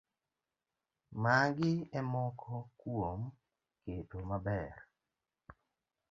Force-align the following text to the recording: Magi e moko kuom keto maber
Magi 1.23 1.73
e 1.99 2.01
moko 2.11 2.53
kuom 2.79 3.19
keto 3.83 4.17
maber 4.29 4.75